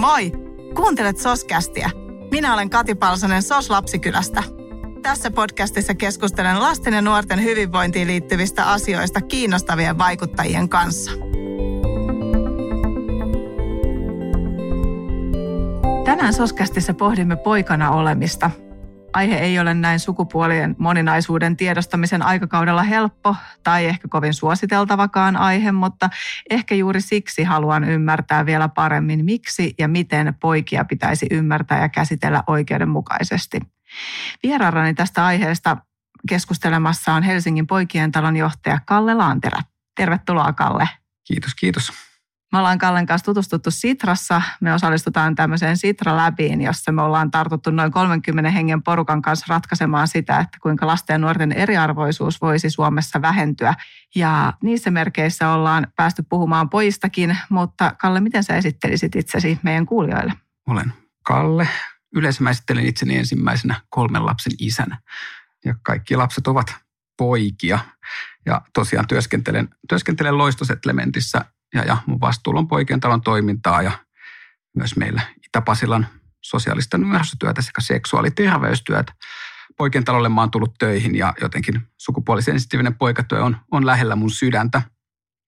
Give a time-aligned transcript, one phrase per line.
[0.00, 0.32] Moi!
[0.74, 1.90] Kuuntelet Soskästiä.
[2.30, 4.42] Minä olen Kati Palsonen Sos Lapsikylästä.
[5.02, 11.10] Tässä podcastissa keskustelen lasten ja nuorten hyvinvointiin liittyvistä asioista kiinnostavien vaikuttajien kanssa.
[16.04, 18.50] Tänään Soskästissä pohdimme poikana olemista–
[19.12, 26.10] Aihe ei ole näin sukupuolien moninaisuuden tiedostamisen aikakaudella helppo tai ehkä kovin suositeltavakaan aihe, mutta
[26.50, 32.42] ehkä juuri siksi haluan ymmärtää vielä paremmin, miksi ja miten poikia pitäisi ymmärtää ja käsitellä
[32.46, 33.60] oikeudenmukaisesti.
[34.42, 35.76] Vieraarani tästä aiheesta
[36.28, 39.62] keskustelemassa on Helsingin poikien talon johtaja Kalle Laanterä.
[39.96, 40.88] Tervetuloa Kalle.
[41.26, 42.09] Kiitos, kiitos.
[42.52, 44.42] Me ollaan Kallen kanssa tutustuttu Sitrassa.
[44.60, 50.38] Me osallistutaan tämmöiseen Sitra-läbiin, jossa me ollaan tartuttu noin 30 hengen porukan kanssa ratkaisemaan sitä,
[50.38, 53.74] että kuinka lasten ja nuorten eriarvoisuus voisi Suomessa vähentyä.
[54.14, 60.32] Ja niissä merkeissä ollaan päästy puhumaan poistakin, mutta Kalle, miten sä esittelisit itsesi meidän kuulijoille?
[60.66, 61.68] Olen Kalle.
[62.14, 64.98] Yleensä mä esittelen itseni ensimmäisenä kolmen lapsen isänä.
[65.64, 66.74] Ja kaikki lapset ovat
[67.16, 67.78] poikia.
[68.46, 73.92] Ja tosiaan työskentelen, työskentelen Loistosetlementissä ja, ja mun vastuulla on poikien talon toimintaa ja
[74.76, 76.06] myös meillä Itä-Pasilan
[76.42, 79.12] sosiaalista nuorisotyötä sekä seksuaaliterveystyötä.
[79.76, 84.82] Poikien talolle mä oon tullut töihin ja jotenkin sukupuolisensitiivinen poikatyö on, on lähellä mun sydäntä.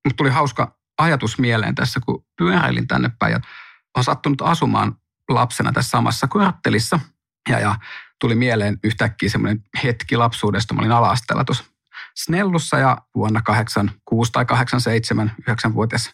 [0.04, 3.40] Mutta tuli hauska ajatus mieleen tässä, kun pyöräilin tänne päin ja
[3.96, 4.96] on sattunut asumaan
[5.28, 7.00] lapsena tässä samassa kvarttelissa.
[7.48, 7.76] Ja, ja
[8.20, 10.74] tuli mieleen yhtäkkiä semmoinen hetki lapsuudesta.
[10.74, 11.14] Mä olin ala
[11.46, 11.64] tuossa
[12.14, 16.10] Snellussa ja vuonna 86 tai 87 9-vuotias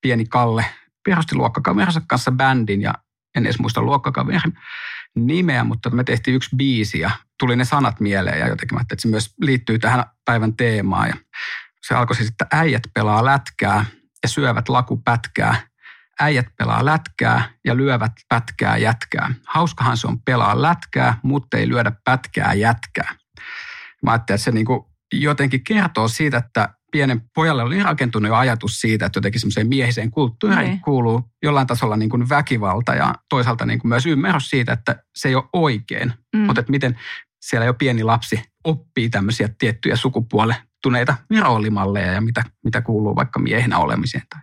[0.00, 0.64] pieni Kalle
[1.04, 2.94] perusti luokkakaverinsa kanssa bändin ja
[3.36, 4.58] en edes muista luokkakaverin
[5.16, 8.94] nimeä, mutta me tehtiin yksi biisi ja tuli ne sanat mieleen ja jotenkin mä että
[8.98, 11.14] se myös liittyy tähän päivän teemaan ja
[11.82, 13.84] se alkoi siis, että äijät pelaa lätkää
[14.22, 15.70] ja syövät lakupätkää.
[16.20, 19.34] Äijät pelaa lätkää ja lyövät pätkää jätkää.
[19.46, 23.14] Hauskahan se on pelaa lätkää, mutta ei lyödä pätkää jätkää.
[24.02, 28.80] Mä ajattelin, että se niinku jotenkin kertoo siitä, että pienen pojalle oli rakentunut jo ajatus
[28.80, 30.80] siitä, että jotenkin semmoiseen miehiseen kulttuuriin niin.
[30.80, 35.28] kuuluu jollain tasolla niin kuin väkivalta ja toisaalta niin kuin myös ymmärrys siitä, että se
[35.28, 36.12] ei ole oikein.
[36.36, 36.40] Mm.
[36.40, 36.98] Mutta että miten
[37.42, 43.78] siellä jo pieni lapsi oppii tämmöisiä tiettyjä sukupuolettuneita roolimalleja ja mitä, mitä kuuluu vaikka miehenä
[43.78, 44.24] olemiseen.
[44.34, 44.40] Tai.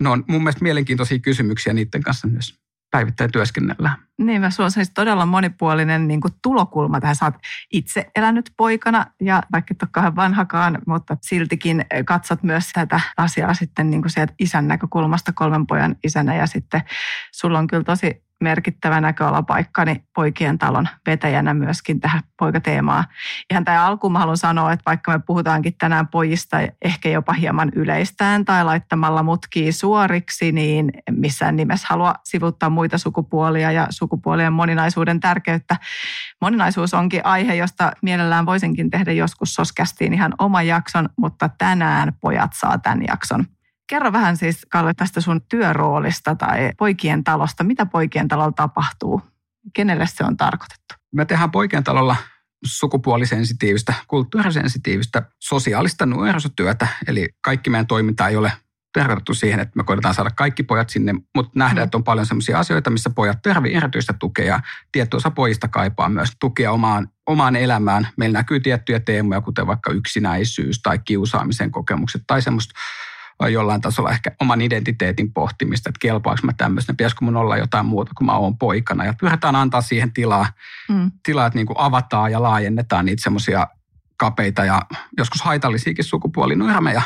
[0.00, 2.61] No on mun mielestä mielenkiintoisia kysymyksiä niiden kanssa myös
[2.92, 3.96] päivittäin työskennellään.
[4.18, 7.16] Niin, mä on siis todella monipuolinen niin kuin tulokulma tähän.
[7.16, 7.34] Sä oot
[7.72, 13.90] itse elänyt poikana ja vaikka et ole vanhakaan, mutta siltikin katsot myös tätä asiaa sitten
[13.90, 16.82] niin kuin sieltä isän näkökulmasta kolmen pojan isänä ja sitten
[17.32, 23.04] sulla on kyllä tosi merkittävä näköalapaikkani poikien talon vetäjänä myöskin tähän poikateemaan.
[23.50, 27.72] Ihan tämä alkuun mä haluan sanoa, että vaikka me puhutaankin tänään pojista ehkä jopa hieman
[27.74, 35.20] yleistään tai laittamalla mutkia suoriksi, niin missään nimessä halua sivuttaa muita sukupuolia ja sukupuolien moninaisuuden
[35.20, 35.76] tärkeyttä.
[36.40, 42.50] Moninaisuus onkin aihe, josta mielellään voisinkin tehdä joskus soskästiin ihan oma jakson, mutta tänään pojat
[42.54, 43.46] saa tämän jakson.
[43.86, 47.64] Kerro vähän siis, Kalle, tästä sun työroolista tai poikien talosta.
[47.64, 49.22] Mitä poikien talolla tapahtuu?
[49.74, 50.94] Kenelle se on tarkoitettu?
[51.12, 52.16] Me tehdään poikien talolla
[52.64, 56.86] sukupuolisensitiivistä, kulttuurisensitiivistä, sosiaalista nuorisotyötä.
[57.06, 58.52] Eli kaikki meidän toiminta ei ole
[58.92, 61.84] tarkoitettu siihen, että me koitetaan saada kaikki pojat sinne, mutta nähdään, mm.
[61.84, 64.60] että on paljon sellaisia asioita, missä pojat tarvitsevat erityistä tukea.
[64.92, 68.08] Tietty osa pojista kaipaa myös tukea omaan, omaan elämään.
[68.16, 72.74] Meillä näkyy tiettyjä teemoja, kuten vaikka yksinäisyys tai kiusaamisen kokemukset tai semmoista
[73.48, 78.12] jollain tasolla ehkä oman identiteetin pohtimista, että kelpaako mä tämmöistä, pitäisikö mun olla jotain muuta
[78.16, 79.04] kuin mä oon poikana.
[79.04, 80.46] Ja pyritään antaa siihen tilaa,
[80.88, 81.10] mm.
[81.24, 83.66] tilaa että niin kuin avataan ja laajennetaan niitä semmoisia
[84.16, 84.82] kapeita ja
[85.18, 87.02] joskus haitallisiakin sukupuolinormeja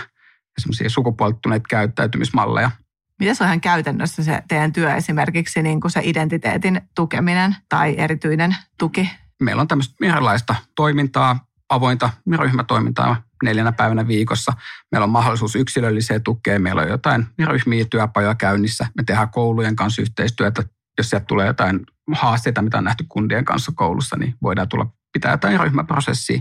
[0.56, 2.70] ja semmoisia sukupuolittuneita käyttäytymismalleja.
[3.18, 7.94] Mitä se on ihan käytännössä se teidän työ esimerkiksi niin kuin se identiteetin tukeminen tai
[7.98, 9.10] erityinen tuki?
[9.40, 14.52] Meillä on tämmöistä erilaista toimintaa, avointa ryhmätoimintaa neljänä päivänä viikossa.
[14.92, 16.62] Meillä on mahdollisuus yksilölliseen tukeen.
[16.62, 18.86] Meillä on jotain ryhmiä työpajoja käynnissä.
[18.96, 20.62] Me tehdään koulujen kanssa yhteistyötä.
[20.98, 21.80] Jos sieltä tulee jotain
[22.12, 26.40] haasteita, mitä on nähty kundien kanssa koulussa, niin voidaan tulla pitää jotain ryhmäprosessia.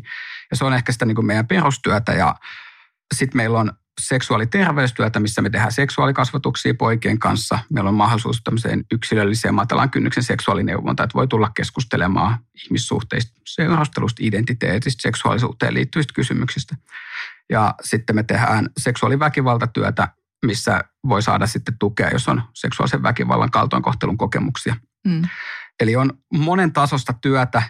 [0.52, 2.14] Ja se on ehkä sitä niin kuin meidän perustyötä.
[2.14, 2.36] Ja
[3.14, 3.72] sitten meillä on
[4.02, 7.60] seksuaaliterveystyötä, missä me tehdään seksuaalikasvatuksia poikien kanssa.
[7.74, 15.02] Meillä on mahdollisuus tämmöiseen yksilölliseen matalan kynnyksen seksuaalineuvonta, että voi tulla keskustelemaan ihmissuhteista, seurastelusta, identiteetistä,
[15.02, 16.76] seksuaalisuuteen liittyvistä kysymyksistä.
[17.50, 20.08] Ja sitten me tehdään seksuaaliväkivaltatyötä,
[20.46, 24.76] missä voi saada sitten tukea, jos on seksuaalisen väkivallan kaltoinkohtelun kokemuksia.
[25.08, 25.22] Mm.
[25.80, 27.64] Eli on monen tasosta työtä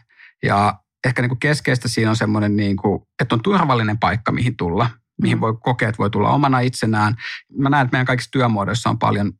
[0.43, 4.57] ja ehkä niin kuin keskeistä siinä on semmoinen, niin kuin, että on turvallinen paikka, mihin
[4.57, 4.89] tulla–
[5.21, 5.41] mihin Mm.
[5.41, 7.15] voi kokea, että voi tulla omana itsenään.
[7.57, 9.33] Mä näen, että meidän kaikissa työmuodoissa on paljon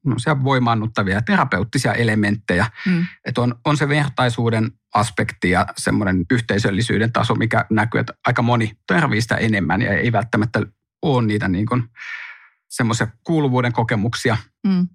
[0.44, 2.66] voimaannuttavia ja terapeuttisia elementtejä.
[2.86, 3.06] Mm.
[3.26, 8.72] Että on, on se vertaisuuden aspekti ja semmoinen yhteisöllisyyden taso, mikä näkyy, että aika moni
[8.88, 10.62] tarvii sitä enemmän ja ei välttämättä
[11.02, 11.84] ole niitä niin kuin
[12.70, 14.38] semmoisia kuuluvuuden kokemuksia.
[14.68, 14.88] Mm.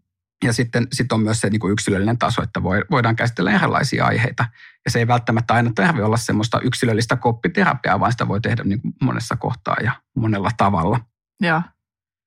[0.44, 4.04] Ja sitten sit on myös se niin kuin yksilöllinen taso, että voi, voidaan käsitellä erilaisia
[4.04, 4.46] aiheita.
[4.84, 8.80] Ja se ei välttämättä aina tarvitse olla semmoista yksilöllistä koppiterapiaa, vaan sitä voi tehdä niin
[8.80, 11.00] kuin monessa kohtaa ja monella tavalla.
[11.40, 11.62] Joo.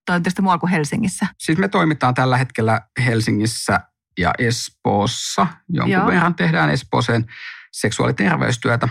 [0.05, 1.27] Toi on tietysti muualla kuin Helsingissä.
[1.37, 3.79] Siis me toimitaan tällä hetkellä Helsingissä
[4.19, 5.47] ja Espoossa.
[5.69, 6.07] Jonkun Joo.
[6.07, 7.25] verran tehdään Espooseen
[7.71, 8.89] seksuaaliterveystyötä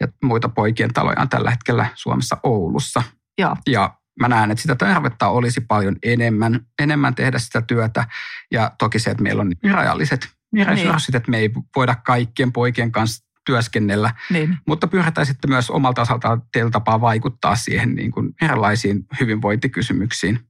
[0.00, 3.02] ja muita poikien taloja on tällä hetkellä Suomessa Oulussa.
[3.38, 3.56] Joo.
[3.66, 8.04] Ja mä näen, että sitä tarvetta olisi paljon enemmän, enemmän tehdä sitä työtä.
[8.52, 10.28] Ja toki se, että meillä on rajalliset
[10.64, 14.58] resurssit, että me ei voida kaikkien poikien kanssa työskennellä, Niin.
[14.66, 20.40] mutta pyritään sitten myös omalta osaltaan teillä tapaa vaikuttaa siihen niin kuin erilaisiin hyvinvointikysymyksiin.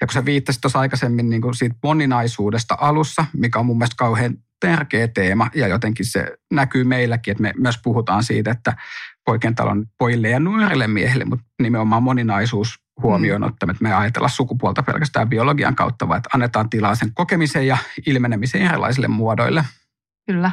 [0.00, 3.96] Ja kun sä viittasit tuossa aikaisemmin niin kuin siitä moninaisuudesta alussa, mikä on mun mielestä
[3.98, 8.76] kauhean tärkeä teema ja jotenkin se näkyy meilläkin, että me myös puhutaan siitä, että
[9.26, 14.28] poikien talon pojille ja nuorille miehille, mutta nimenomaan moninaisuus huomioon ottaen, että me ei ajatella
[14.28, 19.64] sukupuolta pelkästään biologian kautta, vaan että annetaan tilaa sen kokemisen ja ilmenemisen erilaisille muodoille.
[20.26, 20.50] Kyllä.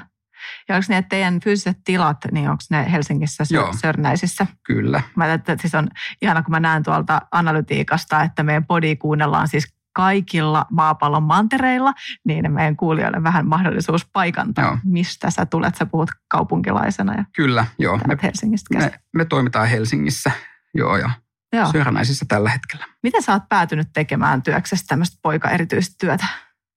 [0.70, 3.74] Ja onko ne teidän fyysiset tilat, niin onko ne Helsingissä Joo.
[3.74, 4.48] Sörnäisissä?
[4.64, 5.02] Kyllä.
[5.16, 5.88] Mä että siis on
[6.22, 11.94] ihana, kun mä näen tuolta analytiikasta, että meidän podi kuunnellaan siis kaikilla maapallon mantereilla,
[12.26, 14.78] niin meidän kuulijoille vähän mahdollisuus paikantaa, Joo.
[14.84, 15.76] mistä sä tulet.
[15.76, 18.00] Sä puhut kaupunkilaisena ja Kyllä, joo.
[18.08, 18.92] Me, Helsingistä käsin.
[18.92, 20.32] me, me toimitaan Helsingissä,
[20.74, 21.10] joo, ja
[21.54, 21.72] Joo.
[21.72, 22.86] Sörnäisissä tällä hetkellä.
[23.04, 26.28] Miten sä oot päätynyt tekemään työksessä tämmöistä poika-erityistä työtä?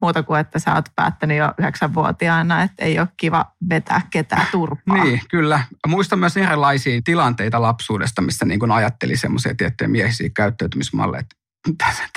[0.03, 5.05] Muuta kuin, että sä oot päättänyt jo yhdeksänvuotiaana, että ei ole kiva vetää ketään turpaa.
[5.05, 5.65] Niin, kyllä.
[5.87, 11.23] Muistan myös erilaisia tilanteita lapsuudesta, missä niin kuin ajatteli semmoisia tiettyjä miehisiä käyttäytymismalleja,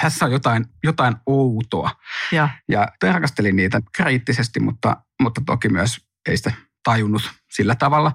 [0.01, 1.91] tässä- on jotain, jotain outoa.
[2.31, 2.49] Joo.
[2.69, 5.97] Ja tarkastelin niitä kriittisesti, mutta, mutta toki myös
[6.29, 6.51] ei sitä
[6.83, 8.11] tajunnut sillä tavalla.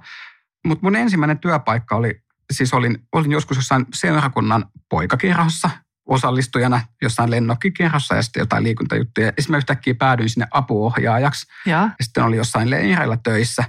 [0.67, 5.71] Mutta mun ensimmäinen työpaikka oli, siis olin, olin joskus jossain seurakunnan poikakerhossa
[6.09, 9.27] osallistujana jossain lennokkikerhossa ja sitten jotain liikuntajuttuja.
[9.27, 11.81] Ja sitten mä yhtäkkiä päädyin sinne apuohjaajaksi Joo.
[11.81, 13.65] ja sitten oli jossain leireillä töissä.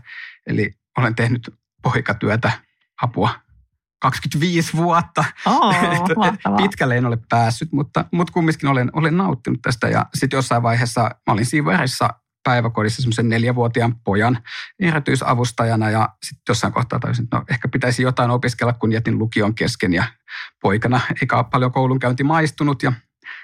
[0.48, 2.52] Eli olen tehnyt poikatyötä
[3.02, 3.30] apua
[4.02, 5.26] 25 vuotta.
[6.18, 6.58] Mahtavaa.
[6.58, 9.88] Pitkälle en ole päässyt, mutta, mutta kumminkin olen, olen nauttinut tästä.
[9.88, 12.10] Ja sitten jossain vaiheessa mä olin Siiverissa
[12.44, 14.38] päiväkodissa semmoisen neljävuotiaan pojan
[14.80, 19.56] erityisavustajana ja sitten jossain kohtaa tajusin, että no ehkä pitäisi jotain opiskella, kun jätin lukion
[19.56, 20.04] kesken ja
[20.62, 22.94] poikana eikä ole paljon koulunkäynti maistunut ja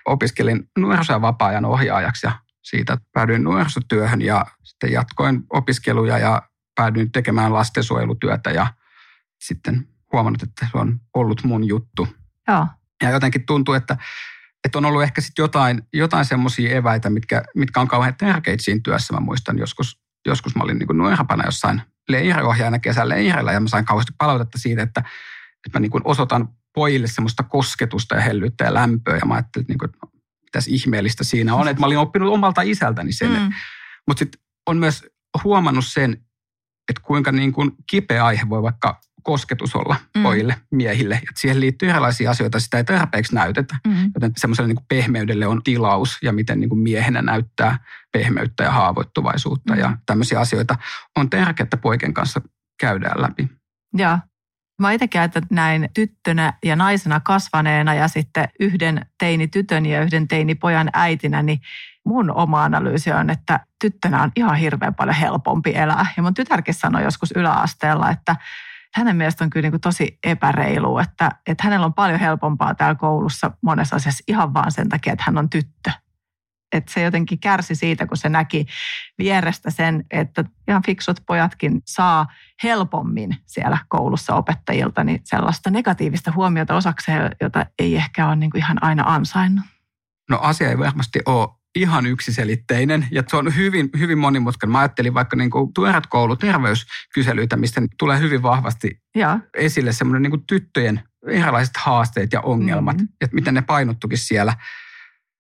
[0.06, 2.32] opiskelin nuoriso- ja vapaa-ajan ohjaajaksi ja
[2.64, 6.42] siitä päädyin nuorisotyöhön ja sitten jatkoin opiskeluja ja
[6.76, 8.68] päädyin tekemään lastensuojelutyötä ja
[9.42, 12.08] sitten huomannut, että se on ollut mun juttu.
[12.48, 12.68] Joo.
[13.04, 13.98] Ja jotenkin tuntuu, että,
[14.66, 18.82] että on ollut ehkä sitten jotain, jotain semmoisia eväitä, mitkä, mitkä on kauhean tärkeitä siinä
[18.84, 19.14] työssä.
[19.14, 23.86] Mä muistan joskus, joskus mä olin niin kuin nuorempana jossain leiriohjaajana kesäleirillä ja mä sain
[23.86, 25.04] kauheasti palautetta siitä, että,
[25.68, 29.18] että mä niin kuin osoitan pojille semmoista kosketusta ja hellyyttä ja lämpöä.
[29.18, 30.12] Ja mä ajattelin, että, niin kuin, että no,
[30.44, 31.68] mitäs ihmeellistä siinä on.
[31.68, 33.32] Että mä olin oppinut omalta isältäni sen.
[33.32, 33.52] Mm.
[34.08, 35.06] Mutta sitten on myös
[35.44, 36.12] huomannut sen,
[36.90, 40.24] että kuinka niin kuin kipeä aihe voi vaikka kosketus olla Mm.
[40.24, 41.16] pojille, miehille.
[41.16, 43.76] Että siihen liittyy erilaisia asioita, sitä ei tarpeeksi näytetä.
[43.88, 44.12] Mm.
[44.16, 47.80] Joten semmoiselle niin pehmeydelle on tilaus ja miten niin kuin miehenä näyttää
[48.12, 49.80] pehmeyttä ja haavoittuvaisuutta Mm.
[49.80, 50.76] ja tämmöisiä asioita
[51.16, 52.42] on tärkeää, että poikien kanssa
[52.80, 53.50] käydään läpi.
[53.94, 54.18] Joo.
[54.82, 60.28] Mä itsekin ajattelen, että näin tyttönä ja naisena kasvaneena ja sitten yhden teini-tytön ja yhden
[60.28, 61.60] teini-pojan äitinä, niin
[62.06, 66.06] mun oma analyysi on, että tyttönä on ihan hirveän paljon helpompi elää.
[66.18, 68.36] Ja mun tytärkin sanoi joskus yläasteella, että
[68.94, 72.96] hänen mielestä on kyllä niin kuin tosi epäreilu, että, että hänellä on paljon helpompaa täällä
[72.96, 75.92] koulussa monessa asiassa ihan vaan sen takia, että hän on tyttö.
[76.72, 78.66] Että se jotenkin kärsi siitä, kun se näki
[79.18, 82.28] vierestä sen, että ihan fiksut pojatkin saa
[82.64, 88.60] helpommin siellä koulussa opettajilta niin sellaista negatiivista huomiota osakseen, jota ei ehkä ole niin kuin
[88.60, 89.66] ihan aina ansainnut.
[90.30, 94.72] No asia ei varmasti ole ihan yksiselitteinen ja se on hyvin, hyvin monimutkainen.
[94.72, 100.32] Mä ajattelin vaikka niin kuin tuoreet kouluterveyskyselyitä, mistä tulee hyvin vahvasti Joo, esille semmoinen niin
[100.32, 103.04] kuin tyttöjen erilaiset haasteet ja ongelmat, Mhm.
[103.04, 103.16] mm-hmm.
[103.22, 104.54] että miten ne painottukin siellä.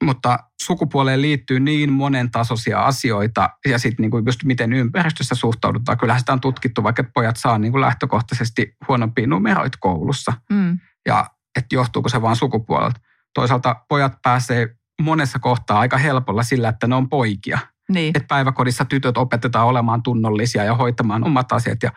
[0.03, 5.97] Mutta sukupuoleen liittyy niin monen tasoisia asioita ja sitten niin kuin just miten ympäristössä suhtaudutaan.
[5.97, 10.33] Kyllähän sitä on tutkittu, vaikka pojat saa niin kuin lähtökohtaisesti huonompia numeroita koulussa.
[10.51, 10.79] mm.
[11.07, 12.99] Ja että johtuuko se vaan sukupuolelta.
[13.33, 17.59] Toisaalta pojat pääsee monessa kohtaa aika helpolla sillä, että ne on poikia.
[17.89, 21.91] niin, Että päiväkodissa tytöt opetetaan olemaan tunnollisia ja hoitamaan omat asiat ja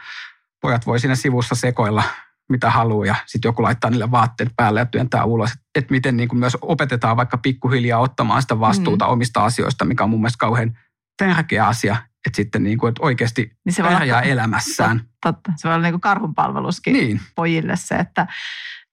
[0.61, 2.03] pojat voi siinä sivussa sekoilla
[2.51, 5.51] mitä haluaa ja sitten joku laittaa niille vaatteet päälle ja työntää ulos.
[5.75, 9.13] Että miten niin kuin myös opetetaan vaikka pikkuhiljaa ottamaan sitä vastuuta mm.
[9.13, 10.79] omista asioista, mikä on mun mielestä kauhean
[11.17, 15.01] tärkeä asia, että sitten niin kuin, että oikeasti niin se pärjää elämässään.
[15.23, 17.21] Totta, se voi olla niin kuin karhunpalveluskin niin.
[17.35, 18.27] pojille se, että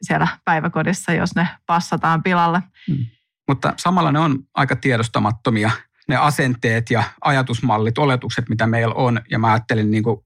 [0.01, 2.63] siellä päiväkodissa, jos ne passataan pilalle.
[2.89, 3.05] Mm.
[3.47, 5.71] Mutta samalla ne on aika tiedostamattomia
[6.07, 9.21] ne asenteet ja ajatusmallit, oletukset, mitä meillä on.
[9.31, 10.23] Ja mä ajattelin niin kuin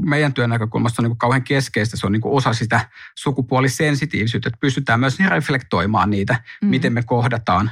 [0.00, 1.96] meidän työn näkökulmasta on niin kuin kauhean keskeistä.
[1.96, 2.88] Se on niin kuin osa sitä
[3.18, 6.68] sukupuolisensitiivisyyttä, että pystytään myös reflektoimaan niitä, mm.
[6.68, 7.70] miten me kohdataan,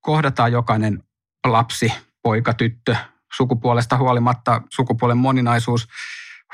[0.00, 1.02] kohdataan jokainen
[1.46, 1.92] lapsi,
[2.22, 2.96] poika, tyttö,
[3.36, 5.88] sukupuolesta huolimatta sukupuolen moninaisuus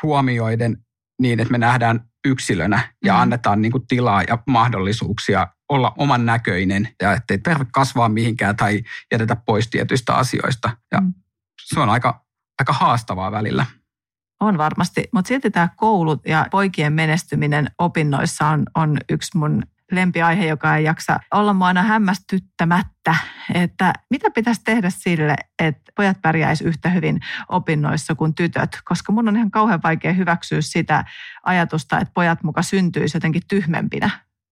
[0.02, 0.85] huomioiden
[1.23, 3.21] niin, että me nähdään yksilönä ja mm.
[3.21, 8.83] annetaan niin kuin tilaa ja mahdollisuuksia olla oman näköinen ja ettei tarvitse kasvaa mihinkään tai
[9.12, 10.71] jätetä pois tietyistä asioista.
[10.93, 11.12] Ja mm.
[11.64, 12.25] se on aika,
[12.61, 13.67] aika haastavaa välillä.
[14.41, 19.62] On varmasti, mutta silti tämä koulut ja poikien menestyminen opinnoissa on, on yksi mun
[19.93, 23.17] lempiaihe, joka ei jaksa olla mua aina hämmästyttämättä,
[23.55, 29.29] että mitä pitäisi tehdä sille, että pojat pärjäisi yhtä hyvin opinnoissa kuin tytöt, koska mun
[29.29, 31.05] on ihan kauhean vaikea hyväksyä sitä
[31.43, 34.11] ajatusta, että pojat muka syntyisi jotenkin tyhmempinä.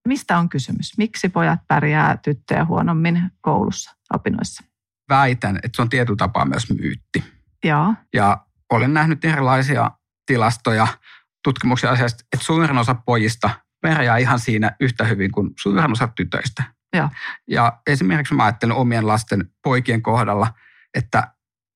[0.09, 0.99] Mistä on kysymys?
[0.99, 4.65] Miksi pojat pärjää tyttöjä huonommin koulussa, opinnoissa?
[5.09, 7.25] Väitän, että se on tietyllä tapaa myös myytti.
[7.65, 7.95] Joo.
[8.15, 9.91] Ja olen nähnyt erilaisia
[10.27, 10.87] tilastoja,
[11.45, 16.63] tutkimuksia asiasta, että suurin osa pojista pärjää ihan siinä yhtä hyvin kuin suurin osa tytöistä.
[16.97, 17.11] Ja,
[17.49, 20.53] ja esimerkiksi mä ajattelen omien lasten poikien kohdalla,
[20.95, 21.29] että,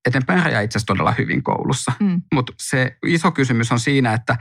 [0.07, 1.93] että ne pärjää itse asiassa todella hyvin koulussa.
[2.01, 2.23] Mm.
[2.35, 4.37] Mutta se iso kysymys on siinä, että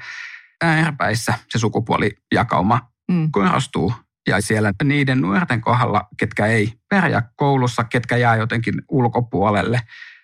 [0.63, 3.31] ääripäissä se sukupuolijakauma mm.
[3.31, 3.93] korostuu.
[4.27, 9.81] Ja siellä niiden nuorten kohdalla, ketkä ei pärjää koulussa, ketkä jää jotenkin ulkopuolelle,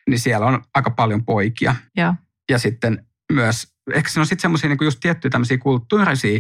[0.10, 1.76] niin siellä on aika paljon poikia.
[1.98, 2.16] Ja,
[2.52, 6.40] ja sitten myös, ehkä se on sitten semmoisia niin just tiettyjä tämmöisiä kulttuurisia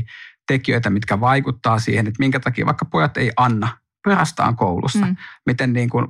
[0.49, 5.05] tekijöitä, mitkä vaikuttaa siihen, että minkä takia vaikka pojat ei anna pörastaan koulussa.
[5.05, 5.15] Mm.
[5.45, 6.07] Miten niin kuin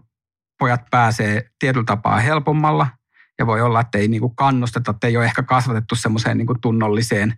[0.60, 2.88] pojat pääsee tietyllä tapaa helpommalla
[3.40, 6.48] ja voi olla, että ei niin kuin kannusteta, että ei ole ehkä kasvatettu semmoiseen niin
[6.48, 7.34] kuin tunnolliseen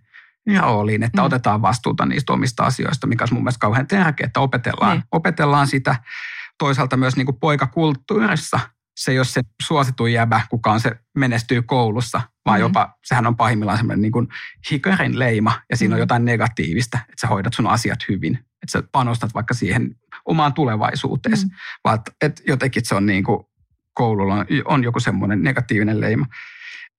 [0.60, 1.26] rooliin, että mm.
[1.26, 5.04] otetaan vastuuta niistä omista asioista, mikä on mun mielestä kauhean tärkeää, että opetellaan, niin.
[5.12, 5.96] opetellaan sitä
[6.58, 8.60] toisaalta myös niin kuin poikakulttuurissa–
[8.96, 12.70] se ei ole se suosituin jäbä, kuka on se menestyy koulussa, vaan mm-hmm.
[12.70, 14.28] jopa sehän on pahimmillaan semmoinen niin kuin
[14.70, 15.96] hikarin leima ja siinä mm-hmm.
[15.96, 20.52] on jotain negatiivista, että sä hoidat sun asiat hyvin, että sä panostat vaikka siihen omaan
[20.52, 21.50] tulevaisuuteen, mm-hmm.
[21.84, 23.46] vaan että, että jotenkin se on niin kuin
[23.94, 26.26] koululla on, on joku semmoinen negatiivinen leima.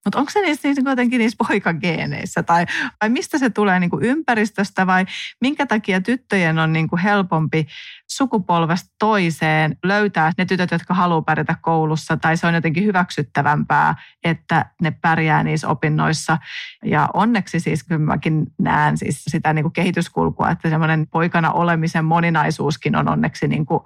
[0.06, 2.44] Mutta onko se niissä, niissä jotenkin niissä poikageeneissä?
[2.44, 2.66] Tai,
[3.02, 4.88] vai mistä se tulee niin kuin ympäristöstä?
[4.88, 5.06] Vai
[5.42, 7.68] minkä takia tyttöjen on niin kuin helpompi
[8.10, 12.18] sukupolvesta toiseen löytää ne tytöt, jotka haluaa pärjätä koulussa?
[12.18, 16.38] Tai se on jotenkin hyväksyttävämpää, että ne pärjää niissä opinnoissa.
[16.86, 22.06] Ja onneksi siis kyllä mäkin näen siis sitä niin kuin kehityskulkua, että semmoinen poikana olemisen
[22.06, 23.84] moninaisuuskin on onneksi niin kuin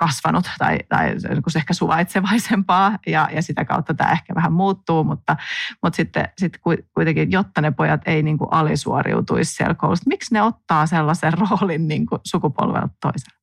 [0.00, 1.14] kasvanut tai, tai
[1.56, 5.36] ehkä suvaitsevaisempaa ja, ja sitä kautta tämä ehkä vähän muuttuu, mutta,
[5.82, 6.60] mutta sitten, sitten
[6.94, 11.88] kuitenkin, jotta ne pojat ei niin kuin alisuoriutuisi siellä koulussa, miksi ne ottaa sellaisen roolin
[11.88, 13.40] niin kuin sukupolvelta toiselle?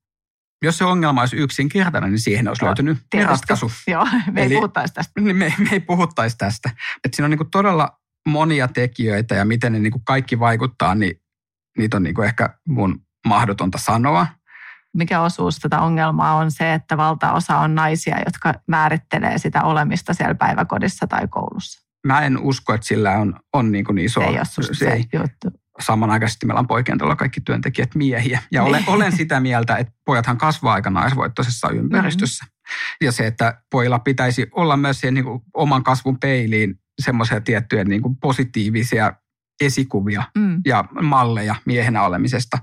[0.64, 3.32] Jos se ongelma olisi yksinkertainen, niin siihen olisi Joo, löytynyt tietysti.
[3.32, 3.72] ratkaisu.
[3.88, 5.22] Joo, me Eli, ei puhuttaisi tästä.
[5.22, 6.70] Me, me ei puhuttaisi tästä.
[7.06, 8.00] Et siinä on niin todella
[8.30, 11.22] monia tekijöitä ja miten ne niin kaikki vaikuttaa, niin
[11.78, 14.28] niitä on niin ehkä mun mahdotonta sanoa
[14.94, 20.36] mikä osuus tätä ongelmaa on se, että valtaosa on naisia, jotka määrittelee sitä olemista siellä
[20.36, 21.88] päiväkodissa tai koulussa?
[22.08, 24.20] Mä en usko, että sillä on, on niin kuin iso...
[24.20, 25.06] Se ei ole se, se ei.
[25.14, 25.60] juttu.
[25.80, 28.40] Samanaikaisesti meillä on poikien kaikki työntekijät miehiä.
[28.52, 28.90] Ja olen, niin.
[28.90, 32.46] olen sitä mieltä, että pojathan kasvaa aika naisvoittoisessa ympäristössä.
[32.46, 33.06] Mm-hmm.
[33.06, 37.84] Ja se, että pojilla pitäisi olla myös siihen niin kuin oman kasvun peiliin semmoisia tiettyjä
[37.84, 39.14] niin kuin positiivisia
[39.62, 40.62] esikuvia mm.
[40.66, 42.58] ja malleja miehenä olemisesta.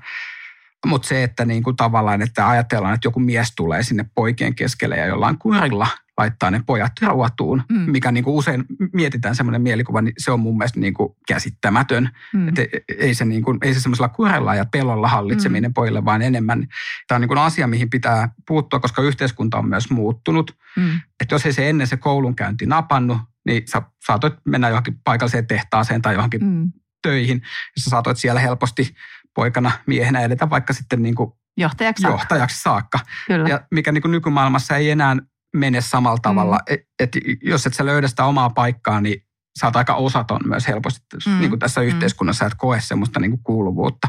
[0.85, 4.97] Mutta se, että niin kuin tavallaan, että ajatellaan, että joku mies tulee sinne poikien keskelle
[4.97, 5.87] ja jollain kurilla
[6.19, 7.79] laittaa ne pojat ruotuun, mm.
[7.79, 12.11] mikä niin kuin usein mietitään semmoinen mielikuva, niin se on mun mielestä niin kuin käsittämätön.
[12.33, 12.49] Mm.
[12.49, 12.63] Että
[12.99, 15.75] ei se, niin kuin, ei se semmoisella kurella ja pelolla hallitseminen mm.
[15.75, 16.69] pojille, vaan enemmän.
[17.09, 20.57] Tämä on niin kuin asia, mihin pitää puuttua, koska yhteiskunta on myös muuttunut.
[20.77, 21.01] Mm.
[21.21, 26.03] Että jos ei se ennen se koulunkäynti napannut, niin sä saatoit mennä johonkin paikalliseen tehtaaseen
[26.03, 26.73] tai johonkin mm.
[27.03, 27.43] töihin.
[27.77, 28.95] Ja sä saatoit siellä helposti
[29.35, 32.21] poikana, miehenä edetä vaikka sitten niin kuin johtajaksi, saakka.
[32.21, 32.99] johtajaksi saakka.
[33.27, 33.49] Kyllä.
[33.49, 35.17] Ja mikä niin kuin nykymaailmassa ei enää
[35.57, 36.57] mene samalla tavalla.
[36.57, 36.75] Mm.
[36.75, 37.11] Et, et
[37.43, 39.27] jos et sä löydä sitä omaa paikkaa, niin
[39.61, 41.39] sä oot aika osaton myös helposti mm.
[41.39, 41.87] niin kuin tässä mm.
[41.87, 44.09] yhteiskunnassa, että koe semmoista niin kuin kuuluvuutta.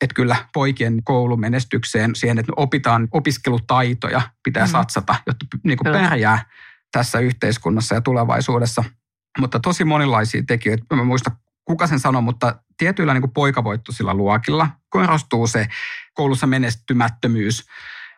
[0.00, 4.70] Että kyllä poikien koulumenestykseen, siihen, että opitaan opiskelutaitoja, pitää mm.
[4.70, 6.44] satsata, jotta niin kuin pärjää
[6.92, 8.84] tässä yhteiskunnassa ja tulevaisuudessa.
[9.38, 10.84] Mutta tosi monilaisia tekijöitä.
[10.94, 11.30] Mä muista,
[11.64, 15.68] kuka sen sanoi, mutta tietyillä niin kuin poikavoittoisilla luokilla korostuu se
[16.14, 17.66] koulussa menestymättömyys,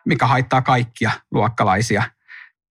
[0.05, 2.03] mikä haittaa kaikkia luokkalaisia.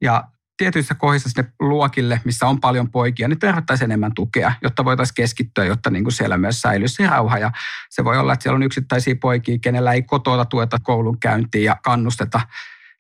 [0.03, 0.25] Ja
[0.57, 5.65] tietyissä kohdissa sinne luokille, missä on paljon poikia, niin tarvittaisiin enemmän tukea, jotta voitaisiin keskittyä,
[5.65, 7.39] jotta niin kuin siellä myös säilyisi se rauha.
[7.39, 7.53] Ja
[7.91, 11.77] se voi olla, että siellä on yksittäisiä poikia, kenellä ei kotota tueta koulun käyntiin ja
[11.85, 12.41] kannusteta.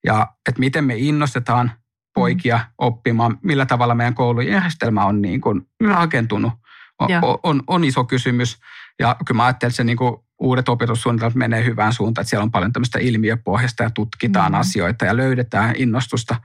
[0.04, 1.72] Ja että miten me innostetaan
[2.14, 2.64] poikia mm.
[2.78, 6.52] oppimaan, millä tavalla meidän koulujärjestelmä on niin kuin rakentunut,
[6.98, 8.58] on, on, on iso kysymys.
[8.98, 12.42] Ja kyllä mä ajattelen, että se niin kuin uudet opetussuunnitelmat menee hyvään suuntaan, että siellä
[12.42, 14.58] on paljon tämmöistä ilmiöpohjasta ja tutkitaan mm.
[14.58, 16.36] asioita ja löydetään innostusta.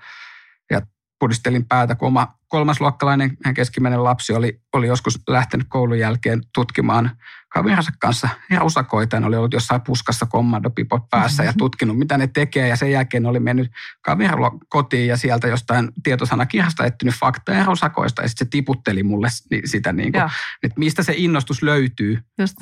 [0.71, 0.81] Ja
[1.19, 7.11] pudistelin päätä, kun oma kolmasluokkalainen keskimmäinen lapsi oli, oli joskus lähtenyt koulun jälkeen tutkimaan
[7.49, 9.19] kaverinsa kanssa ja usakoita.
[9.19, 11.49] Ne oli ollut jossain puskassa kommandopipot päässä mm-hmm.
[11.49, 12.67] ja tutkinut, mitä ne tekee.
[12.67, 18.21] Ja sen jälkeen oli mennyt kaverilla kotiin ja sieltä jostain tietosanakirjasta etsinyt faktaa ja usakoista.
[18.21, 19.27] Ja sitten se tiputteli mulle
[19.65, 20.23] sitä, niin kuin,
[20.63, 22.19] että mistä se innostus löytyy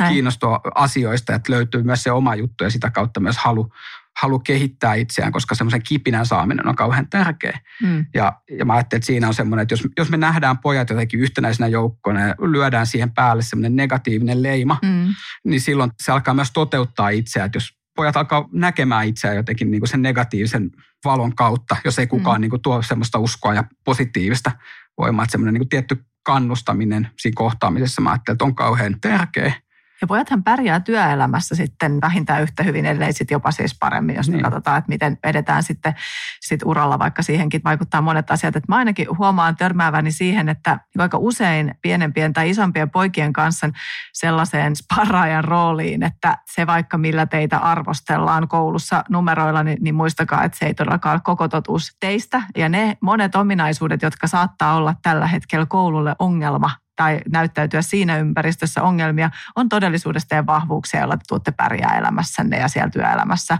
[0.07, 1.35] kiinnostua asioista.
[1.35, 3.71] Että löytyy myös se oma juttu ja sitä kautta myös halu,
[4.21, 7.59] halu kehittää itseään, koska semmoisen kipinän saaminen on kauhean tärkeä.
[7.83, 8.05] Mm.
[8.13, 11.19] Ja, ja mä ajattelin, että siinä on semmoinen, että jos, jos me nähdään pojat jotenkin
[11.19, 15.07] yhtenäisenä joukkona ja lyödään siihen päälle semmoinen negatiivinen leima, mm.
[15.43, 17.45] niin silloin se alkaa myös toteuttaa itseään.
[17.45, 20.71] Että jos pojat alkaa näkemään itseään jotenkin niin kuin sen negatiivisen
[21.05, 22.41] valon kautta, jos ei kukaan mm.
[22.41, 24.51] niin kuin tuo semmoista uskoa ja positiivista
[24.97, 29.53] voimaa, että semmoinen niin kuin tietty kannustaminen siinä kohtaamisessa, mä ajattelin, että on kauhean tärkeä.
[30.01, 34.43] Ja pojathan pärjää työelämässä sitten vähintään yhtä hyvin, ellei sitten jopa siis paremmin, jos niin.
[34.43, 35.95] katsotaan, että miten edetään sitten
[36.39, 38.55] sit uralla, vaikka siihenkin vaikuttaa monet asiat.
[38.55, 43.69] Että mä ainakin huomaan törmääväni siihen, että aika usein pienempien tai isompien poikien kanssa
[44.13, 50.57] sellaiseen sparraajan rooliin, että se vaikka millä teitä arvostellaan koulussa numeroilla, niin, niin muistakaa, että
[50.57, 52.41] se ei todellakaan ole koko totuus teistä.
[52.57, 58.83] Ja ne monet ominaisuudet, jotka saattaa olla tällä hetkellä koululle ongelma, tai näyttäytyä siinä ympäristössä
[58.83, 63.57] ongelmia, on todellisuudessa teidän vahvuuksia, joilla te tuutte pärjää elämässänne ja siellä työelämässä.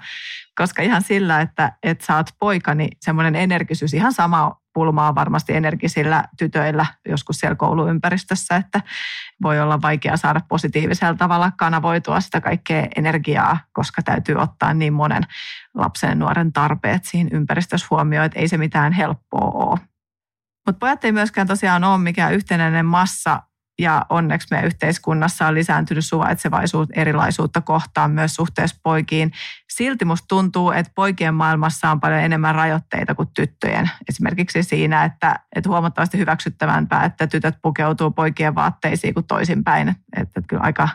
[0.56, 5.56] Koska ihan sillä, että, että sä oot poika, niin semmoinen energisyys, ihan sama pulmaa varmasti
[5.56, 8.82] energisillä tytöillä joskus siellä kouluympäristössä, että
[9.42, 15.24] voi olla vaikea saada positiivisella tavalla kanavoitua sitä kaikkea energiaa, koska täytyy ottaa niin monen
[15.74, 19.91] lapsen ja nuoren tarpeet siinä ympäristössä huomioon, että ei se mitään helppoa ole.
[20.68, 23.44] Mutta pojat ei myöskään tosiaan ole mikään yhtenäinen massa
[23.82, 29.32] ja onneksi meidän yhteiskunnassa on lisääntynyt suvaitsevaisuutta erilaisuutta kohtaan myös suhteessa poikiin.
[29.74, 33.90] Silti musta tuntuu, että poikien maailmassa on paljon enemmän rajoitteita kuin tyttöjen.
[34.10, 39.88] Esimerkiksi siinä, että, että huomattavasti hyväksyttävämpää, että tytöt pukeutuu poikien vaatteisiin kuin toisinpäin.
[39.90, 40.90] Että, että kyllä aika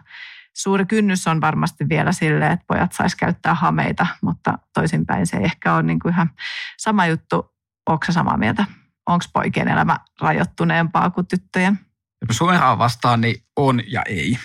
[0.57, 5.45] suuri kynnys on varmasti vielä sille, että pojat sais käyttää hameita, mutta toisinpäin se ei
[5.45, 6.31] ehkä ole niin kuin ihan
[6.79, 7.55] sama juttu.
[7.87, 8.65] Onko samaa mieltä?
[9.07, 11.79] Onko poikien elämä rajoittuneempaa kuin tyttöjen?
[12.31, 14.39] Suoraan vastaan niin on ja ei.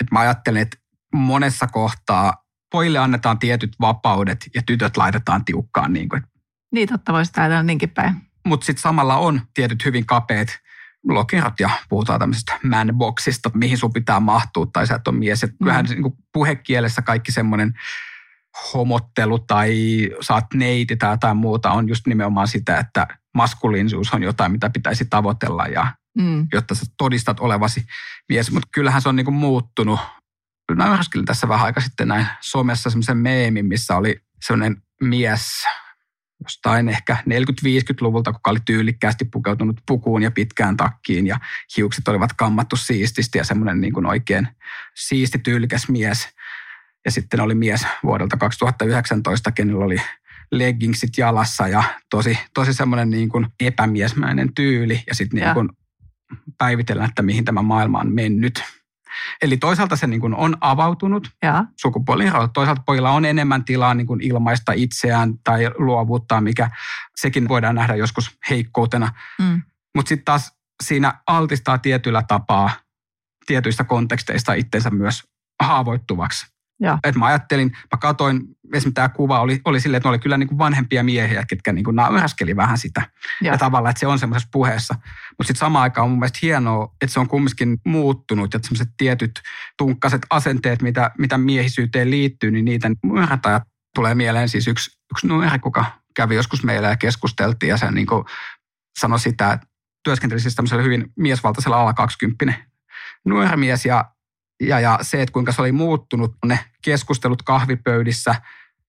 [0.00, 0.76] Et mä ajattelen, että
[1.14, 5.92] monessa kohtaa pojille annetaan tietyt vapaudet ja tytöt laitetaan tiukkaan.
[5.92, 6.22] Niin, kuin.
[6.72, 8.14] niin totta voisi ajatella niinkin päin.
[8.46, 10.48] Mutta sitten samalla on tietyt hyvin kapeat
[11.08, 15.44] lokerat ja puhutaan tämmöisestä manboxista, mihin sun pitää mahtua tai sä et ole mies.
[15.44, 16.02] Et kyllähän mm.
[16.02, 17.74] niin puhekielessä kaikki semmoinen
[18.74, 19.76] homottelu tai
[20.20, 25.04] saat neiti tai jotain muuta on just nimenomaan sitä, että maskuliinisuus on jotain, mitä pitäisi
[25.10, 26.46] tavoitella ja mm.
[26.52, 27.84] jotta sä todistat olevasi
[28.28, 28.50] mies.
[28.50, 30.00] Mutta kyllähän se on niinku muuttunut.
[30.74, 35.64] Mä tässä vähän aika sitten näin somessa semmoisen meemin, missä oli semmoinen mies
[36.44, 41.40] jostain ehkä 40-50-luvulta, kuka oli tyylikkäästi pukeutunut pukuun ja pitkään takkiin ja
[41.76, 44.48] hiukset olivat kammattu siististi ja semmoinen niin kuin oikein
[44.96, 46.28] siisti tyylikäs mies.
[47.08, 49.96] Ja sitten oli mies vuodelta 2019, kenellä oli
[50.52, 55.68] leggingsit jalassa ja tosi, tosi semmoinen niin kuin epämiesmäinen tyyli ja sitten niin kuin
[56.58, 58.64] päivitellään, että mihin tämä maailma on mennyt.
[59.42, 61.30] Eli toisaalta se niin kuin on avautunut
[61.76, 66.70] sukupuolin toisaalta pojilla on enemmän tilaa niin kuin ilmaista itseään tai luovuuttaa, mikä
[67.16, 69.12] sekin voidaan nähdä joskus heikkoutena.
[69.38, 69.62] Mm.
[69.94, 70.52] Mutta sitten taas
[70.84, 72.70] siinä altistaa tietyllä tapaa
[73.46, 75.22] tietyistä konteksteista itsensä myös
[75.62, 76.57] haavoittuvaksi.
[77.04, 80.38] Et mä ajattelin, mä katoin, esimerkiksi tämä kuva oli, oli silleen, että ne oli kyllä
[80.38, 83.02] niin kuin vanhempia miehiä, ketkä niin kuin nauraskeli vähän sitä.
[83.42, 84.94] Ja, ja tavallaan, että se on semmoisessa puheessa.
[85.38, 88.88] Mutta sitten samaan aikaan on mun mielestä hienoa, että se on kumminkin muuttunut, että semmoiset
[88.96, 89.40] tietyt
[89.78, 93.60] tunkkaset asenteet, mitä, mitä miehisyyteen liittyy, niin niitä myöhätä.
[93.94, 95.84] Tulee mieleen siis yksi, yksi nuori, kuka
[96.16, 98.24] kävi joskus meillä ja keskusteltiin ja se niin kuin
[98.98, 99.66] sanoi sitä, että
[100.04, 102.54] työskenteli siis tämmöisellä hyvin miesvaltaisella ala 20
[103.24, 104.04] nuori mies ja
[104.60, 108.34] ja, ja se, että kuinka se oli muuttunut ne keskustelut kahvipöydissä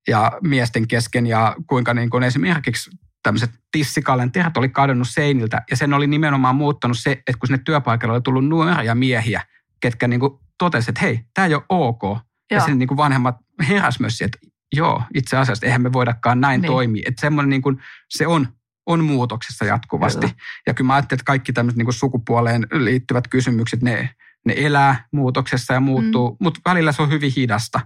[0.08, 2.92] ja miesten kesken ja kuinka niin kuin esimerkiksi
[3.24, 8.14] tämmöiset tissikalenterit oli kadonnut seiniltä ja sen oli nimenomaan muuttanut se, että kun sinne työpaikalle
[8.14, 9.42] oli tullut nuoria miehiä,
[9.80, 12.04] ketkä niin kuin totesi, että hei, tämä ei ole ok.
[12.04, 12.20] Joo.
[12.52, 13.36] Ja sen niin kuin vanhemmat
[13.68, 16.72] heräs myös siihen, että joo, itse asiassa eihän me voidakaan näin niin.
[16.72, 17.04] toimia.
[17.08, 18.48] Että semmoinen niin kuin, se on,
[18.86, 20.20] on muutoksessa jatkuvasti.
[20.20, 20.34] Kyllä.
[20.68, 24.10] Ja kyllä mä ajattelin, että kaikki tämmöiset niin kuin sukupuoleen liittyvät kysymykset, ne,
[24.46, 26.38] ne elää muutoksessa ja muuttuu, mm.
[26.40, 27.80] mutta välillä se on hyvin hidasta.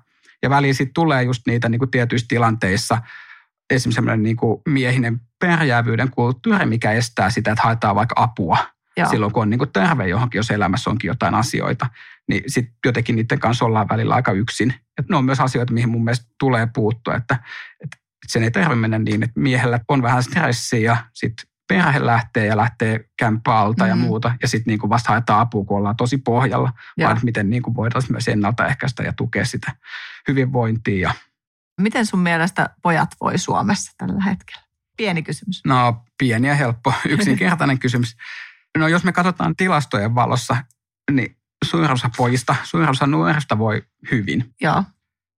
[0.44, 3.02] Ja välillä sitten tulee just niitä niin kuin tietyissä tilanteissa,
[3.70, 8.58] esimerkiksi semmoinen niin kuin miehinen pärjäävyyden kulttuuri, mikä estää sitä, että haetaan vaikka apua
[8.98, 9.10] Joo.
[9.10, 11.90] silloin, kun on niin kuin terve johonkin, jos elämässä onkin jotain asioita.
[12.30, 14.74] Niin sitten jotenkin niiden kanssa ollaan välillä aika yksin.
[14.98, 17.40] Et ne on myös asioita, mihin mun mielestä tulee puuttua, että,
[17.84, 22.46] että sen ei tarvitse mennä niin, että miehellä on vähän stressiä ja sitten perhe lähtee
[22.46, 24.02] ja lähtee kämppaalta mm-hmm.
[24.02, 24.36] ja muuta.
[24.42, 26.74] Ja sitten niin vasta haetaan apua, kun ollaan tosi pohjalla.
[26.98, 27.08] Joo.
[27.08, 29.72] Vaan miten niin kuin voidaan myös ennaltaehkäistä ja tukea sitä
[30.28, 31.14] hyvinvointia.
[31.82, 34.64] Miten sun mielestä pojat voi Suomessa tällä hetkellä?
[34.98, 35.62] Pieni kysymys.
[35.66, 38.18] No pieni ja helppo, yksinkertainen kysymys.
[38.78, 40.58] No jos me katsotaan tilastojen valossa,
[41.12, 44.54] niin suurin osa pojista, suurin osa nuorista voi hyvin.
[44.62, 44.84] Joo.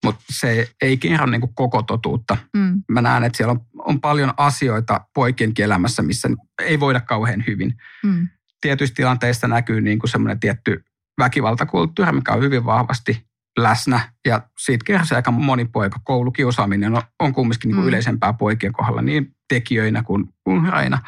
[0.06, 2.38] Mutta se ei kerro niin koko totuutta.
[2.58, 2.84] Mm.
[2.92, 6.30] Mä näen, että siellä on, on paljon asioita poikien elämässä, missä
[6.62, 7.74] ei voida kauhean hyvin.
[8.04, 8.28] Mm.
[8.62, 10.84] Tietyissä tilanteissa näkyy niin semmoinen tietty
[11.18, 13.26] väkivaltakulttuuri, mikä on hyvin vahvasti
[13.60, 14.00] läsnä.
[14.26, 16.00] Ja siitä kärsii aika moni poika.
[16.04, 17.88] Koulukiusaaminen on, on kumminkin niin kuin mm.
[17.88, 21.02] yleisempää poikien kohdalla niin tekijöinä kuin uhreina.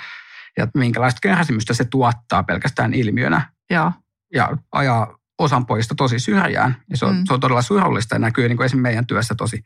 [0.57, 3.51] Ja minkälaista kärsimystä se tuottaa pelkästään ilmiönä.
[3.69, 3.91] Joo.
[4.33, 6.75] Ja ajaa osan pojista tosi syrjään.
[6.89, 7.23] Ja se on, mm.
[7.27, 9.63] se on todella surullista ja näkyy niin kuin esimerkiksi meidän työssä tosi,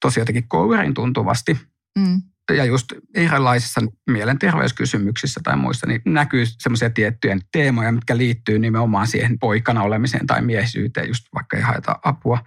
[0.00, 1.58] tosi jotenkin kourin tuntuvasti.
[1.98, 2.22] Mm.
[2.56, 3.80] Ja just erilaisissa
[4.10, 10.42] mielenterveyskysymyksissä tai muissa, niin näkyy semmoisia tiettyjä teemoja, mitkä liittyy nimenomaan siihen poikana olemiseen tai
[10.42, 12.44] miehisyyteen, just vaikka ei haeta apua.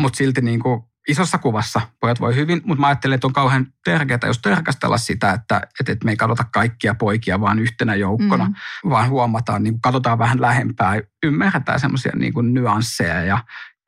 [0.00, 3.66] Mutta silti niin kuin isossa kuvassa pojat voi hyvin, mutta mä ajattelen, että on kauhean
[3.84, 8.44] tärkeää just tarkastella sitä, että, että, että me ei katsota kaikkia poikia vaan yhtenä joukkona,
[8.44, 8.90] mm.
[8.90, 13.38] vaan huomataan, niin katsotaan vähän lähempää, ymmärretään semmoisia niin nyansseja ja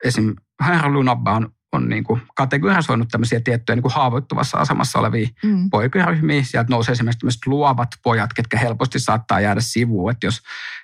[0.03, 0.35] esim.
[0.67, 5.69] Herra Lunabba on on niin kuin kategorisoinut tämmöisiä tiettyjä niin kuin haavoittuvassa asemassa olevia mm.
[5.69, 6.43] poikaryhmiä.
[6.43, 10.41] Sieltä nousee esimerkiksi tämmöiset luovat pojat, ketkä helposti saattaa jäädä sivuun, että jos,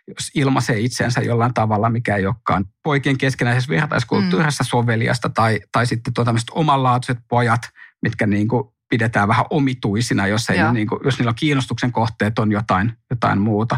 [0.08, 4.68] jos ilmaisee itsensä jollain tavalla, mikä ei olekaan poikien keskenäisessä vertaiskulttuurissa mm.
[4.68, 7.62] soveliasta, tai, tai sitten tuo tämmöiset omanlaatuiset pojat,
[8.02, 12.40] mitkä niin kuin pidetään vähän omituisina, jos, ei, niin kuin, jos niillä on kiinnostuksen kohteet
[12.40, 13.78] on jotain, jotain muuta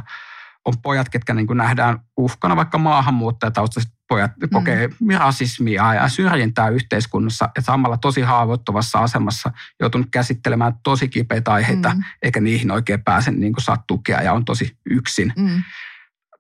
[0.66, 4.50] on pojat, ketkä niin kuin nähdään uhkana, vaikka maahanmuuttajataustaiset pojat mm.
[4.50, 11.94] kokee rasismia ja syrjintää yhteiskunnassa ja samalla tosi haavoittuvassa asemassa joutunut käsittelemään tosi kipeitä aiheita,
[11.94, 12.04] mm.
[12.22, 15.34] eikä niihin oikein pääse niin kuin saa tukea ja on tosi yksin.
[15.38, 15.64] Mm.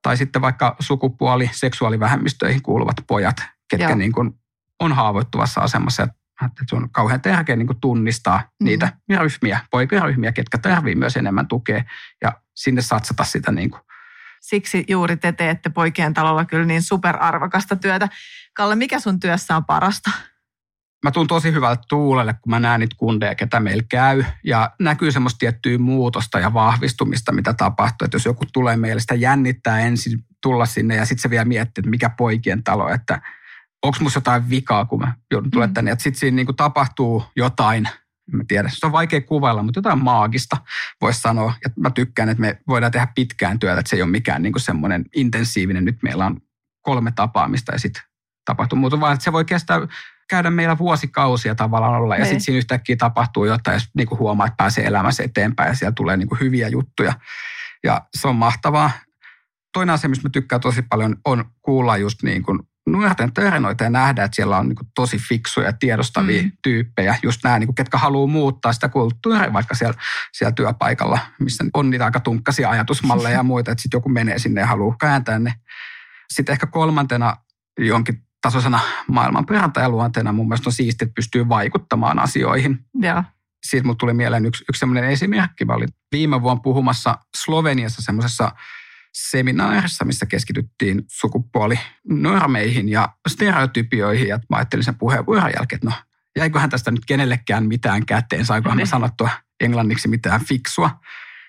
[0.01, 3.37] Tai sitten vaikka sukupuoli, seksuaalivähemmistöihin kuuluvat pojat,
[3.69, 4.39] ketkä niin kuin
[4.79, 6.07] on haavoittuvassa asemassa ja
[6.45, 8.65] että se on kauhean tärkeää niin kuin tunnistaa mm.
[8.65, 11.83] niitä ryhmiä, poikaryhmiä, ketkä tarvitsevat myös enemmän tukea
[12.21, 13.81] ja sinne satsata sitä niin kuin
[14.41, 18.09] siksi juuri te teette poikien talolla kyllä niin superarvokasta työtä.
[18.53, 20.11] Kalle, mikä sun työssä on parasta?
[21.03, 24.23] Mä tuun tosi hyvältä tuulelle, kun mä näen niitä kundeja, ketä meillä käy.
[24.43, 28.05] Ja näkyy semmoista tiettyä muutosta ja vahvistumista, mitä tapahtuu.
[28.05, 31.81] Että jos joku tulee meille, sitä jännittää ensin tulla sinne ja sitten se vielä miettii,
[31.81, 33.21] että mikä poikien talo, että
[33.83, 35.73] onko musta jotain vikaa, kun mä joudun tulemaan mm.
[35.73, 35.91] tänne.
[35.91, 37.89] Että sitten siinä niin tapahtuu jotain,
[38.31, 40.57] Mä tiedä, se on vaikea kuvailla, mutta jotain maagista
[41.01, 41.53] voisi sanoa.
[41.63, 44.53] Ja mä tykkään, että me voidaan tehdä pitkään työtä, että se ei ole mikään niin
[44.57, 45.85] semmoinen intensiivinen.
[45.85, 46.41] Nyt meillä on
[46.81, 48.03] kolme tapaamista ja sitten
[48.45, 49.79] tapahtuu muuta, vaan että se voi kestää
[50.29, 52.15] käydä meillä vuosikausia tavallaan olla.
[52.15, 52.41] Ja sitten niin.
[52.41, 56.17] siinä yhtäkkiä tapahtuu jotain, jos niin kuin huomaa, että pääsee elämässä eteenpäin ja siellä tulee
[56.17, 57.13] niin kuin hyviä juttuja.
[57.83, 58.91] Ja se on mahtavaa.
[59.73, 63.89] Toinen asia, mistä mä tykkään tosi paljon, on kuulla just niin kuin nuorten tarinoita ja
[63.89, 66.51] nähdä, että siellä on niin kuin tosi fiksuja, tiedostavia mm.
[66.61, 69.95] tyyppejä, just nämä, niin kuin, ketkä haluaa muuttaa sitä kulttuuria vaikka siellä,
[70.31, 74.61] siellä työpaikalla, missä on niitä aika tunkkasia ajatusmalleja ja muita, että sitten joku menee sinne
[74.61, 75.53] ja haluaa kääntää ne.
[76.33, 77.37] Sitten ehkä kolmantena
[77.79, 79.45] jonkin tasoisena maailman
[79.87, 82.79] luonteena mun mielestä on siistiä, että pystyy vaikuttamaan asioihin.
[83.01, 83.23] Ja.
[83.65, 85.65] Siitä mulle tuli mieleen yksi, yksi sellainen esimerkki.
[85.65, 88.51] Mä olin viime vuonna puhumassa Sloveniassa semmoisessa
[89.13, 94.27] seminaarissa, missä keskityttiin sukupuolinormeihin ja stereotypioihin.
[94.27, 95.93] Ja mä ajattelin sen puheenvuoron jälkeen, että no
[96.37, 98.87] jäiköhän tästä nyt kenellekään mitään käteen, saikohan mä niin.
[98.87, 100.99] sanottua englanniksi mitään fiksua.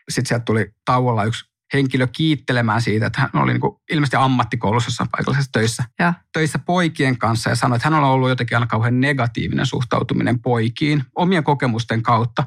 [0.09, 4.88] Sitten sieltä tuli tauolla yksi henkilö kiittelemään siitä, että hän oli niin kuin ilmeisesti ammattikoulussa
[4.88, 6.14] jossain paikallisessa töissä, ja.
[6.33, 11.05] töissä poikien kanssa ja sanoi, että hän on ollut jotenkin aina kauhean negatiivinen suhtautuminen poikiin
[11.14, 12.44] omien kokemusten kautta.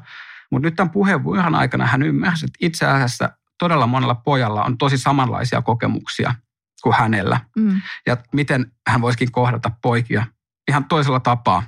[0.50, 3.30] Mutta nyt tämän puheenvuoron aikana hän ymmärsi, että itse asiassa
[3.62, 6.34] todella monella pojalla on tosi samanlaisia kokemuksia
[6.82, 7.40] kuin hänellä.
[7.56, 7.80] Mm.
[8.06, 10.26] Ja miten hän voisikin kohdata poikia
[10.68, 11.62] ihan toisella tapaa.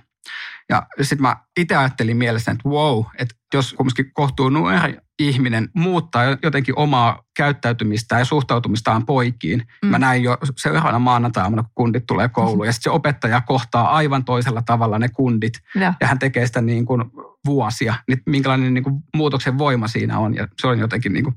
[0.69, 6.25] Ja sitten mä itse ajattelin mielessä, että wow, että jos kumminkin kohtuu nuori ihminen muuttaa
[6.43, 9.67] jotenkin omaa käyttäytymistään ja suhtautumistaan poikiin.
[9.83, 9.89] Mm.
[9.89, 13.97] Mä näin jo se ihana maanantai kun kundit tulee kouluun ja sitten se opettaja kohtaa
[13.97, 17.05] aivan toisella tavalla ne kundit ja, ja hän tekee sitä niin kuin
[17.47, 17.95] vuosia.
[18.09, 21.37] Niin minkälainen niin kuin muutoksen voima siinä on ja se on jotenkin niin kuin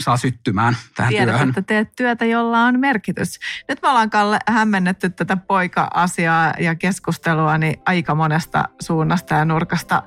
[0.00, 1.48] saa syttymään tähän Tiedät, työhön.
[1.48, 3.38] että teet työtä, jolla on merkitys.
[3.68, 10.02] Nyt me ollaan Kalle hämmennetty tätä poika-asiaa ja keskustelua niin aika monesta suunnasta ja nurkasta.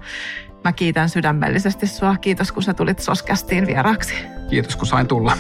[0.64, 2.18] Mä kiitän sydämellisesti sua.
[2.18, 4.14] Kiitos, kun sä tulit Soskästiin vieraaksi.
[4.50, 5.38] Kiitos, kun sain tulla.